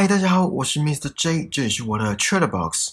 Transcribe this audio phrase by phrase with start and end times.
[0.00, 1.10] 嗨，大家好，我是 Mr.
[1.16, 2.90] J，这里是我的 Trailer Box。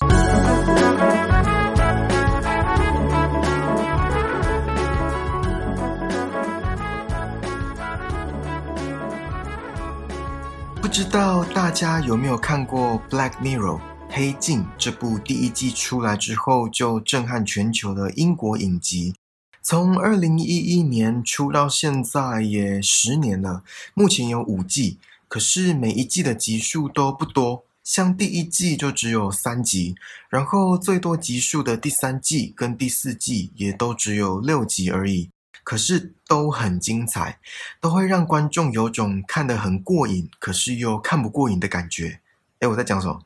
[10.81, 13.77] 不知道大家有没有看过《Black Mirror》
[14.09, 19.13] 黑镜这部第一季出来之后就震撼全球的英国影集？
[19.61, 23.61] 从二零一一年出到现在也十年了，
[23.93, 24.97] 目前有五季，
[25.27, 29.95] 可是每一季的集数都不多，像第一季就只有三集，
[30.29, 35.29] 然后最多集数的第三季跟第四季也都只有六集而已，
[35.63, 37.39] 可是都很精彩，
[37.79, 42.21] 都会让观众有种看得很过瘾，可是又看不过瘾的感觉。
[42.59, 43.21] 诶我在讲什么？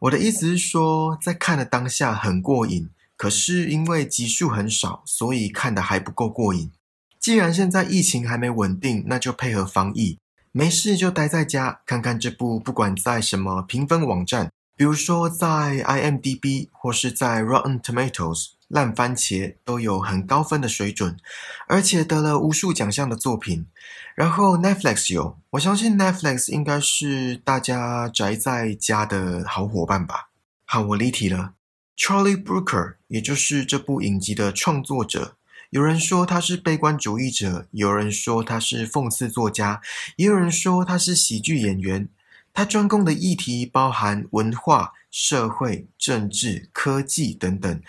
[0.00, 2.88] 我的意思是说，在看的当下很过瘾。
[3.16, 6.72] 可是因为集数很少，所以看的还不够过瘾。
[7.18, 10.18] 既然现在疫情还没稳定，那就配合防疫，
[10.52, 12.58] 没事就待在家看看这部。
[12.58, 21.16] 不管在什么评分网站，比如说在 IMDB 或是在 Rotten Tomatoes 烂番茄，都有很高分的水准，
[21.68, 23.66] 而且得了无数奖项的作品。
[24.16, 30.30] 然后 Netflix 有，我相信 Netflix 应该是大家宅在家的好伙伴吧。
[30.64, 31.54] 好，我离题了。
[31.96, 35.36] Charlie Brooker，也就是这部影集的创作者，
[35.70, 39.80] 有人说他是悲观主义者，有人说他是讽刺作家，
[40.16, 42.08] 也有人说他是喜剧演员。
[42.52, 47.80] 他专攻的议题包含文化、社会、政治、科技等等。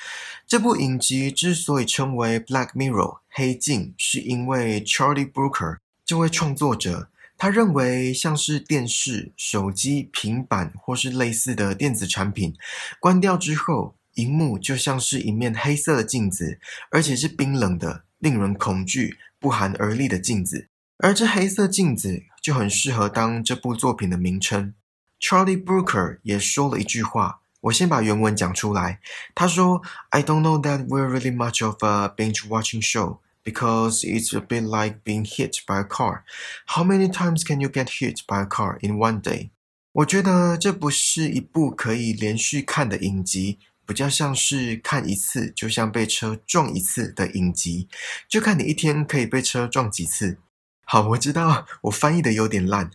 [0.46, 7.10] 这部影集之所以称为《Black Mirror》黑镜，是因为 Charlie Brooker 这位创作者。
[7.36, 12.56] 他认为，像是电视、手机、平板或是类似的电子产品，
[13.00, 16.60] 关掉之后，荧幕就像是一面黑色的镜子，
[16.92, 20.68] 而且是冰冷的、令人恐惧、不寒而栗的镜子。
[21.00, 24.76] 而这黑色镜子就很适合当这部作品的名称。
[25.20, 29.00] Charlie Brooker 也说了一句话，我先把原文讲出来。
[29.34, 35.04] 他说：“I don't know that we're really much of a binge-watching show。” because it's a bit like
[35.04, 36.22] being hit by a car.
[36.68, 39.50] How many times can you get hit by a car in one day?
[39.94, 47.88] 我觉得这不是一部可以连续看的影集，比较像是看一次就像被车撞一次的影集，
[48.30, 50.38] 就看你一天可以被车撞几次。
[50.84, 52.92] 好，我知道我翻译的有点烂，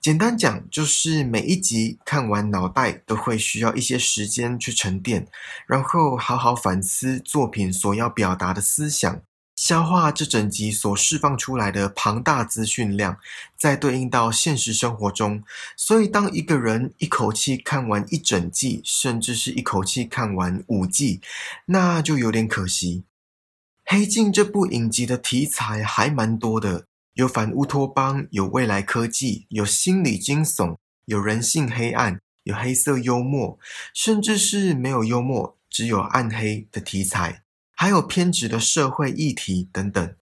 [0.00, 5.26] 简单讲就是每一集看完，脑袋都会需要一些时间去沉淀，
[5.66, 9.22] 然后好好反思作品所要表达的思想。
[9.60, 13.18] 消化这整集所释放出来的庞大资讯量，
[13.58, 15.44] 再对应到现实生活中。
[15.76, 21.20] 所以，当一个人一口气看完一整季，甚至是一口气看完五季，
[21.66, 23.04] 那就有点可惜。
[23.84, 33.58] 黑镜这部影集的题材还蛮多的，有反乌托邦，有未来科技，有心理惊悚，有人性黑暗，有黑色幽默，
[33.92, 37.42] 甚至是没有幽默，只有暗黑的题材。
[37.80, 40.14] 还有偏执的社会议题等等，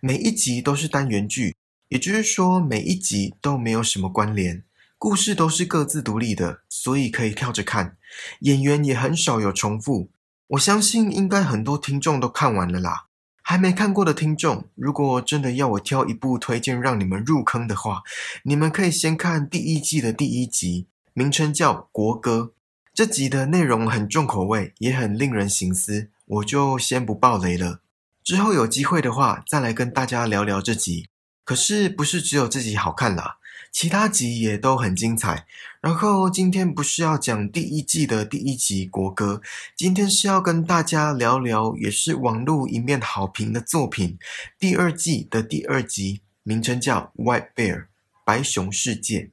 [0.00, 1.54] 每一集都是单元剧，
[1.90, 4.64] 也就是说每一集都没有什么关联，
[4.96, 7.98] 故事都是各自独立的，所以可以跳着看。
[8.40, 10.08] 演员也很少有重复。
[10.46, 13.08] 我相信应该很多听众都看完了啦。
[13.42, 18.00] 还没看过的听众，如果真的要我挑一部推荐让你们入坑的话，
[18.44, 22.54] 你们可以先看第一季的第一集，名称叫《国歌》。
[22.94, 26.10] 这集的内容很重口味，也很令人醒思。
[26.32, 27.80] 我就先不爆雷了，
[28.24, 31.08] 之后有机会的话再来跟大家聊聊这集。
[31.44, 33.36] 可是不是只有这集好看啦，
[33.70, 35.46] 其他集也都很精彩。
[35.82, 39.42] 然后今天不是要讲第一季的第一集国歌，
[39.76, 44.18] 今天是要跟大家聊聊，也是网络一面好评的作品，
[44.58, 47.76] 第二季的第二集，名称叫《White Bear》
[48.24, 49.30] 白熊世界。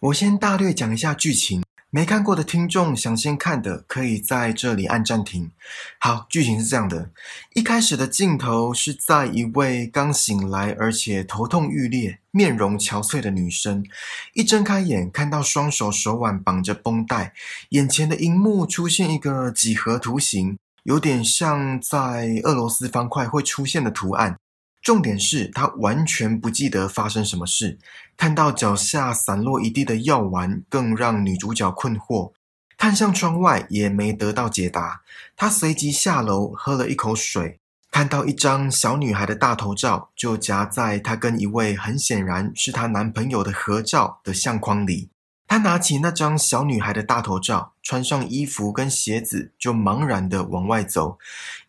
[0.00, 1.62] 我先大略讲一下剧情。
[1.92, 5.50] 没看过的听众想先看的，可以在这里按暂停。
[5.98, 7.10] 好，剧情是这样的：
[7.54, 13.84] 一开始的镜头是在一位刚醒来而且头痛欲裂、面容憔悴的女生，
[14.34, 17.32] 一睁开眼看到双手手腕绑着绷带，
[17.70, 24.36] 眼前的荧幕出现一个几何图形，有点像在俄罗斯方块会出现的图案。
[24.82, 27.78] 重点是他完全不记得发生什么事，
[28.16, 32.32] 看到脚下散落一地的药丸，更让女主角困惑。
[32.78, 35.02] 看向窗外也没得到解答。
[35.36, 37.60] 他随即下楼喝了一口水，
[37.90, 45.10] 看到一张小女孩的大头照，就夹在她跟一位很显然是她男朋友的合照的相框里。
[45.50, 51.18] 他拿起那张小女孩的大头照，穿上衣服跟鞋子，就茫然的往外走。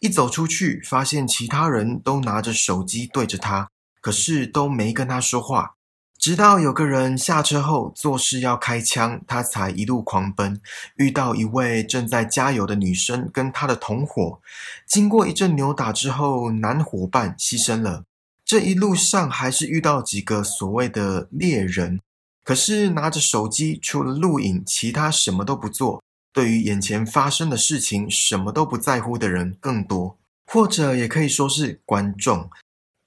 [0.02, 5.78] 一走出去，发现其他人都拿着手机对着他，可是都没跟他说话。
[6.20, 10.62] 直到有个人下车后做事要开枪，他才一路狂奔，
[10.98, 14.40] 遇到一位正在加油的女生跟他的同伙。
[14.86, 18.04] 经过一阵扭打之后，男伙伴牺牲了。
[18.46, 22.00] 这一路上还是遇到几个所谓的猎人，
[22.44, 26.04] 可是拿着手机除了录影，其他什么都不做。
[26.34, 32.50] 对于眼前发生的事情什么都不在乎的人更多，或者也可以说是观众。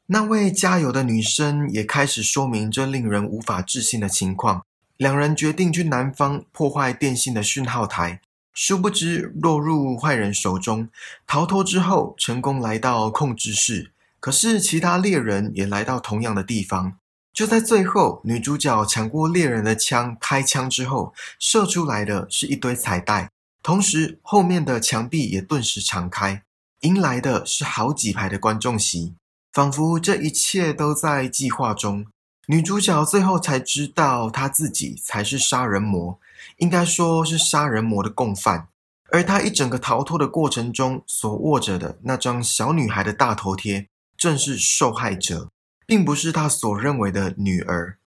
[0.06, 4.62] 那位加油的女生也开始说明这令人无法置信的情况。
[4.98, 8.20] 两人决定去南方破坏电信的讯号台，
[8.52, 10.88] 殊不知落入坏人手中。
[11.26, 13.90] 逃脱之后，成功来到控制室。
[14.20, 16.98] 可是其他猎人也来到同样的地方。
[17.34, 23.28] 就在最后，女主角抢过猎人的枪，开枪之后，射出来的是一堆彩带，
[23.60, 26.42] 同时后面的墙壁也顿时敞开，
[26.82, 29.14] 迎来的是好几排的观众席。
[29.52, 32.06] 仿佛这一切都在计划中。
[32.46, 36.20] 女主角最后才知道，她自己才是杀人魔，
[36.58, 38.68] 应该说是杀人魔的共犯。
[39.10, 45.48] 而她一整个逃脱的过程中所握着的那张小女孩的大头贴，正是受害者，
[45.86, 47.98] 并不是她所认为的女儿。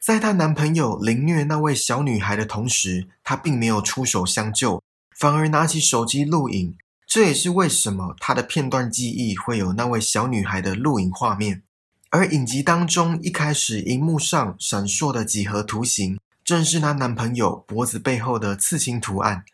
[0.00, 4.82] 在她男朋友凌虐那位小女孩的同时，她并没有出手相救，
[5.16, 6.76] 反而拿起手机录影。
[7.06, 11.62] 这也是为什么她的片段记忆会有那位小女孩的录影画面，
[12.10, 19.44] 而影集当中一开始荧幕上闪烁的几何图形，正是她男朋友脖子背后的刺青图案。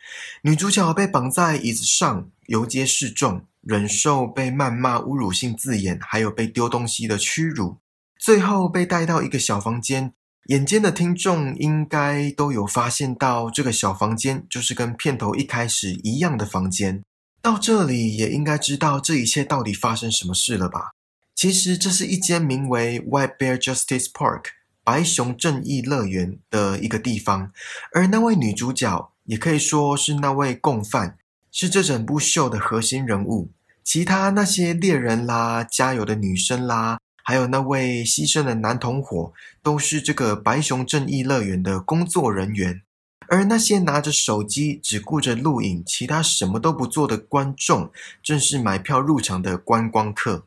[0.42, 7.78] 女主角被绑在椅子上游街示众，忍受被谩骂侮辱性字眼，还有被丢东西的屈辱，
[8.18, 10.12] 最后被带到一个小房间。
[10.46, 17.04] 眼尖的听众应该都有发现到，这个小房间就是跟片头一开始一样的房间。
[17.42, 20.90] 到这里也应该知道这一切到底发生什么事了吧？
[21.36, 24.46] 其实这是一间名为 White Bear Justice Park
[24.82, 27.52] 白熊正义乐园的一个地方，
[27.94, 31.16] 而那位女主角也可以说是那位共犯，
[31.50, 33.50] 是这整部秀的核心人物。
[33.82, 39.32] 其他那些猎人啦、加油的女生啦，还有那位牺牲的男同伙，
[39.62, 42.82] 都是这个白熊正义乐园的工作人员。
[43.28, 47.90] 而那些拿着手机只顾着录影，其他什么都不做的观众，
[48.22, 50.46] 正是买票入场的观光客。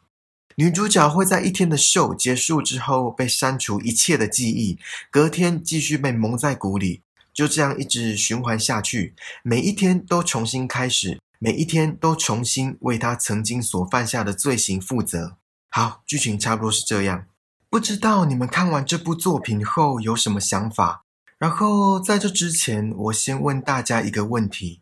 [0.56, 4.78] 女主角会在一天的秀结束之后被删除一切的记忆，
[5.10, 7.02] 隔天继续被蒙在鼓里，
[7.34, 9.16] 就这样一直循环下去。
[9.44, 15.38] 每一天都重新开始，每一天都重新为他曾经所犯下的罪行负责。
[15.70, 17.26] 好，剧情差不多是这样。
[17.70, 21.03] 不知道你们看完这部作品后有什么想法？
[21.44, 24.80] 然后在这之前，我先问大家一个问题：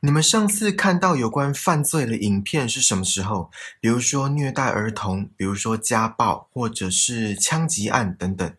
[0.00, 3.48] 你们上次看到有关犯罪的影片是什么时候？
[3.80, 8.52] 比如说虐待儿童，比如说家暴，或者是枪击案等等。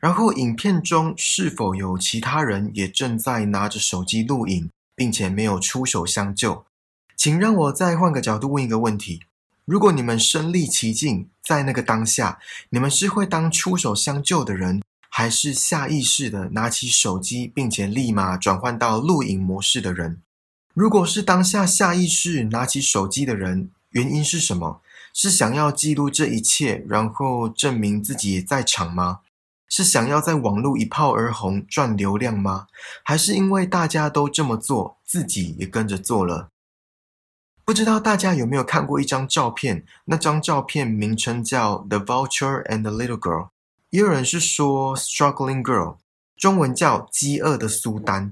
[0.00, 6.66] 然后影片中是否有其他人也正在拿着手机录影，并且没有出手相救？
[7.16, 9.20] 请让我再换个角度问一个问题：
[9.64, 12.40] 如果你们身历其境，在那个当下，
[12.70, 14.82] 你们是会当出手相救的人？
[15.18, 20.22] 还是下意识的拿起手机，并且立马转换到录影模式的人。
[20.74, 24.80] 如果是当下下意识拿起手机的人，原因是什么？
[25.12, 29.18] 是想要记录这一切，然后证明自己也在场吗？
[29.68, 32.68] 是想要在网络一炮而红赚流量吗？
[33.02, 36.50] 还是因为大家都这么做，自己也跟着做了？
[37.64, 39.84] 不知道大家有没有看过一张照片？
[40.04, 43.46] 那张照片名称叫《The Vulture and the Little Girl》。
[43.90, 45.94] 也有人是说《Struggling Girl》，
[46.36, 48.26] 中文叫《饥饿的苏丹》。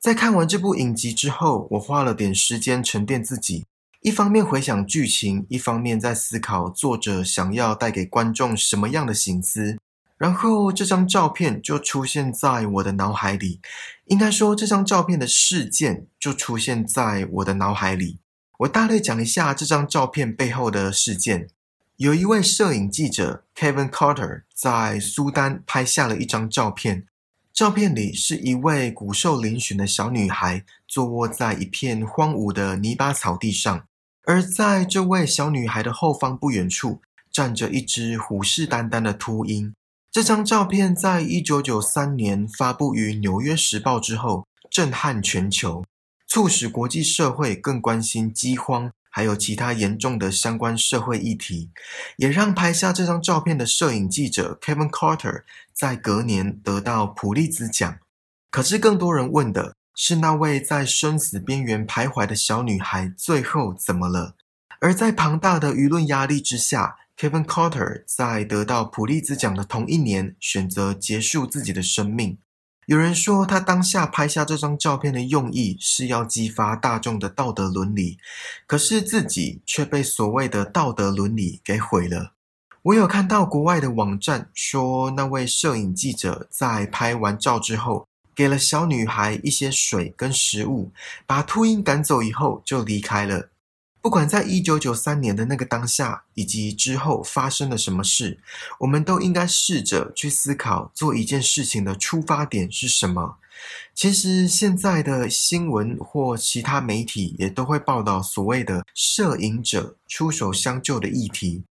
[0.00, 3.66] 在看完这部影集之后，我花了点时间沉淀自己，
[4.00, 9.76] 一方面回想剧情，一方面在思考作者想要带给观众什么样的心思。
[10.16, 13.60] 然后这张照片就出现在我的脑海里，
[14.06, 18.18] 应该说这张照片的事件就出现在我的脑海里。
[18.60, 21.48] 我大略讲一下这张照片背后的事件。
[21.96, 27.06] 有一位摄影记者 Kevin Carter 在苏丹拍下了一张照片，
[27.54, 33.86] 照片里是一位骨瘦嶙峋的小女孩坐卧在一片荒芜的泥巴草地上，
[34.24, 37.00] 而在这位小女孩的后方不远处
[37.32, 39.74] 站着一只虎视眈眈的秃鹰。
[40.12, 45.82] 这张照片在一九九三年发布于《纽约时报》之后，震撼全球，
[46.28, 48.92] 促使国际社会更关心饥荒。
[49.16, 51.70] 还有其他严重的相关社会议题，
[52.18, 57.96] 也让拍下这张照片的摄影记者 Kevin Carter 在隔年得到普利兹奖。
[58.50, 64.34] 可是，更多人问的是那位在生死边缘徘徊的小女孩最后怎么了？
[64.80, 72.36] 而在庞大的舆论压力之下 Kevin Carter 在得到普利兹奖的同一年选择结束自己的生命。
[72.86, 78.16] 有人说，他当下拍下这张照片的用意是要激发大众的道德伦理，
[78.64, 82.34] 可是自己却被所谓的道德伦理给毁了。
[82.82, 90.92] 我有看到国外的网站说，那位摄影记者在拍完照之后，给了小女孩一些水跟食物，
[91.26, 93.48] 把秃鹰赶走以后就离开了。
[94.06, 98.38] 不管在一九九三年的那个当下，以及之后发生了什么事，
[98.78, 103.38] 我们都应该试着去思考，做一件事情的出发点是什么。
[103.96, 111.64] 其实现在的新闻或其他媒体也都会报道所谓的摄影者出手相救的议题。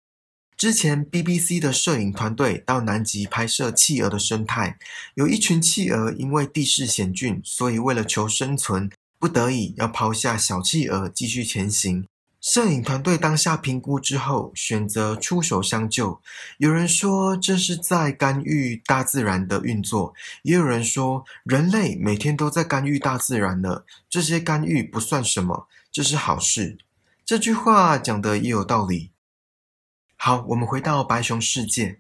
[0.58, 4.78] 之前 BBC 的摄影团队到南极拍摄企鹅的生态，
[5.14, 12.06] 有一群企鹅因为地势险峻，所以为了求生存，不得已要抛下小企鹅继续前行。
[12.46, 16.22] 摄影团队当下评估之后，选择出手相救。
[16.60, 26.78] 有人说这是在干预大自然的运作，也有人说人类每天都在干预大自然了，这些干预不算什么，这是好事。
[27.26, 29.10] 这句话讲的也有道理。
[30.16, 32.00] 好，我们回到白熊世界，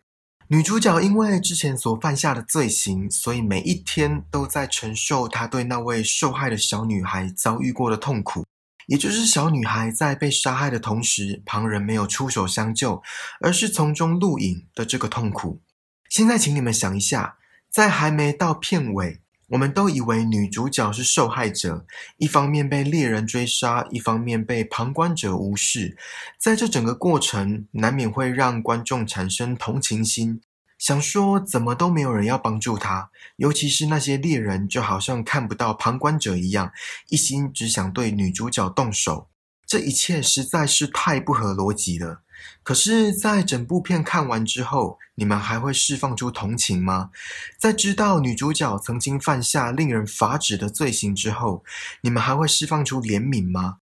[0.49, 8.45] 女主角因为之前所犯下的罪行，所以每一天都在承受她对那位受害的小女孩遭遇过的痛苦。
[8.88, 13.01] 也就是小女孩在被杀害的同时，旁人没有出手相救，
[13.42, 15.62] 而是从中录影的这个痛苦。
[16.10, 17.38] 现在，请你们想一下，
[17.70, 21.86] 在还没到片尾，我们都以为女主角是受害者，
[22.18, 25.98] 一方面被猎人追杀，一方面被旁观者无视，
[26.39, 30.42] 在这整个过程，难免会让观众产生同情心。
[30.77, 36.72] 想说怎么都没有人要帮助他，尤其是那些猎人，就好像看不到旁观者一样，
[37.10, 39.29] 一心只想对女主角动手。
[39.65, 42.22] 这一切实在是太不合逻辑了。
[42.62, 47.10] 可是，在整部片看完之后，你们还会释放出同情吗？
[47.58, 51.63] 在知道女主角曾经犯下令人发指的罪行之后，
[52.01, 53.77] 你们还会释放出怜悯吗？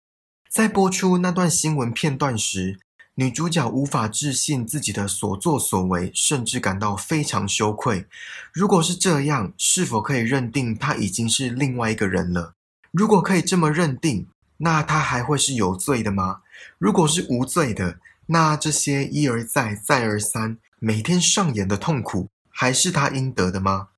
[0.49, 2.79] 在播出那段新闻片段时。
[3.17, 8.07] 女主角无法置信自己的所作所为，甚至感到非常羞愧。
[8.53, 12.55] 如果是这样，是否可以认定她已经是另外一个人了？
[12.91, 14.27] 如果可以这么认定，
[14.57, 16.41] 那她还会是有罪的吗？
[16.79, 23.89] 如果是无罪的，那这些一而再、再而三、每天上演的痛苦，还是她应得的吗？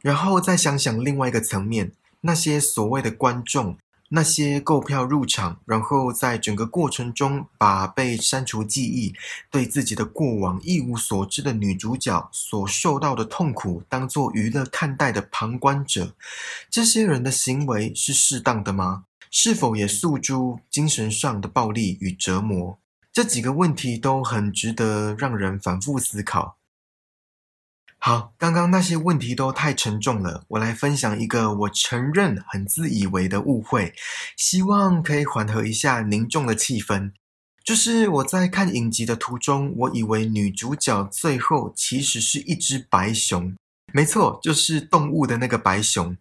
[0.00, 1.92] 然后再想想另外一个层面，
[2.22, 3.78] 那些所谓的观众。
[4.10, 9.14] 那些购票入场，然后在整个过程中把被删除记忆、
[9.50, 16.14] 对自己的过往一无所知的女主角所受到的痛苦当做娱乐看待的旁观者，
[16.70, 19.04] 这些人的行为是适当的吗？
[19.30, 22.78] 是否也诉诸精神上的暴力与折磨？
[23.12, 26.55] 这几个问题都很值得让人反复思考。
[28.06, 33.92] 好，刚刚那些问题都太沉重了，我来分享一个我承认很自以为的误会，
[34.36, 37.10] 希望可以缓和一下凝重的气氛。
[37.64, 43.56] 就是我在看影集的途中，我以为女主角最后其实是一只白熊，
[43.92, 46.16] 没错，就是动物的那个白熊，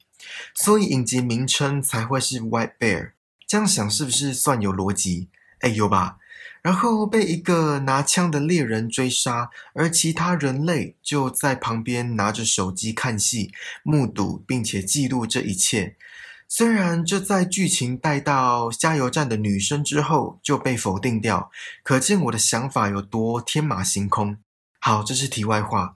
[0.56, 3.12] 所以影集名称才会是 White Bear。
[3.46, 5.30] 这样想是不是算有逻辑？
[5.60, 6.18] 哎，有吧？
[6.66, 13.52] 然后被一个拿枪的猎人追杀，而其他人类就在旁边拿着手机看戏，
[13.84, 15.96] 目睹并且记录这一切。
[16.48, 21.52] 虽然这在剧情带到加油站的女生之后就被否定掉，
[21.84, 24.38] 可见我的想法有多天马行空。
[24.80, 25.95] 好，这是题外话。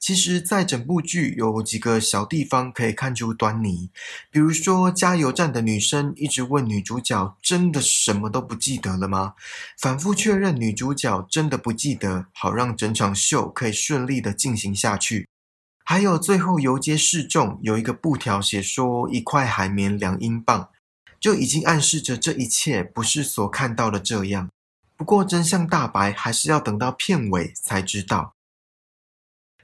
[0.00, 3.90] 其实，在整部剧有几个小地方可以看出端倪，
[4.30, 9.34] 比如说加油站的女生一直问女主角：“真的什么都不记得了吗？”
[9.78, 15.28] 反复确认女主角真的不记得，好让整场秀可以顺利的进行下去。
[15.84, 20.70] 还有最后游街示众，有一个布条写说一块海绵两英镑，
[21.20, 24.48] 就已经暗示着这一切不是所看到的这样。
[24.96, 28.32] 不过真相大白还是要等到片尾才知道。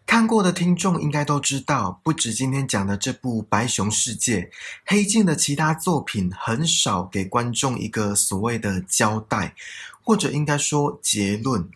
[0.07, 4.43] 看过的听众应该都知道，不止今天讲的这部《白熊世界》，
[4.87, 9.55] 黑镜的其他作品很少给观众一个所谓的交代，
[10.01, 11.69] 或者应该说结论。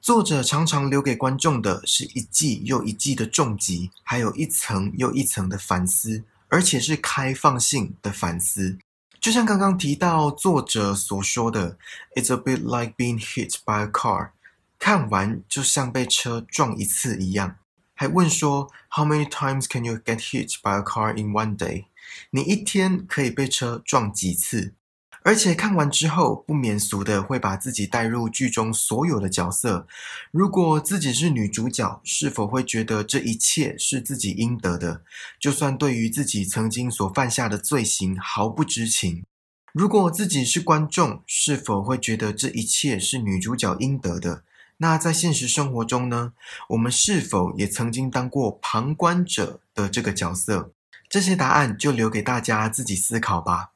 [0.00, 8.76] 作者常常留给观众的是一季又一季的重击，还有一层又一层的反思，而且是开放性的反思。
[9.20, 11.78] 就像刚刚提到作者所说的
[12.14, 14.30] ，“It's a bit like being hit by a car”，
[14.78, 17.56] 看完就像被车撞一次一样。
[17.98, 21.86] 还问说，How many times can you get hit by a car in one day？
[22.30, 24.74] 你一天可以被车撞几次？
[25.22, 29.88] 而且看完之后，不免俗的会把自己带入剧中所有的角色。
[30.30, 35.02] 如果自己是女主角，是否会觉得这一切是自己应得的？
[35.40, 39.24] 就算对于自己曾经所犯下的罪行毫不知情。
[39.72, 44.44] 如果自己是观众，是否会觉得这一切是女主角应得的？
[44.78, 46.32] 那在现实生活中呢？
[46.68, 50.72] 我们是否也曾经当过旁观者的这个角色？
[51.08, 53.70] 这些答案就留给大家自己思考吧。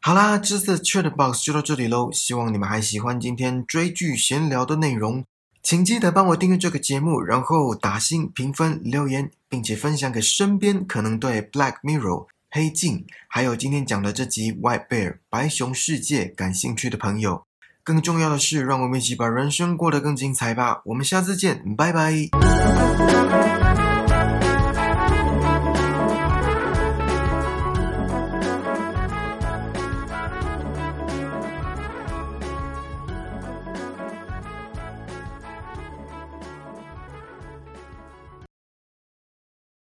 [0.00, 2.12] 好啦，这次的 Chat Box 就到这里喽。
[2.12, 5.24] 希望你们还喜欢今天追剧闲聊的内容，
[5.62, 17.44] 请记得帮我订阅这个节目，然后打星评分留言，并且分享给身边可能对 Black Mirror 黑镜，还有今天讲的这集 White Bear 白熊世界感兴趣的朋友。
[17.84, 20.82] 更重要的是，让我们一起把人生过得更精彩吧。
[20.86, 23.91] 我们下次见，拜拜。